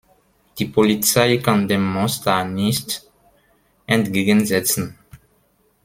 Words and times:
Die 0.57 0.65
Polizei 0.65 1.37
kann 1.37 1.67
dem 1.67 1.87
Monster 1.93 2.43
nichts 2.43 3.07
entgegensetzen. 3.85 4.97